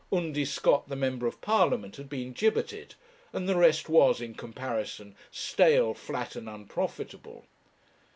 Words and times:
Undy 0.11 0.45
Scott, 0.45 0.89
the 0.89 0.95
member 0.95 1.27
of 1.27 1.39
Parliament, 1.41 1.97
had 1.97 2.09
been 2.09 2.33
gibbeted, 2.33 2.95
and 3.33 3.47
the 3.47 3.55
rest 3.55 3.87
was, 3.87 4.19
in 4.19 4.33
comparison, 4.33 5.13
stale, 5.29 5.93
flat, 5.93 6.35
and 6.35 6.49
unprofitable. 6.49 7.45